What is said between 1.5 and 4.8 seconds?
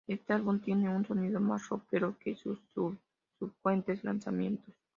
rockero que sus subsecuentes lanzamientos.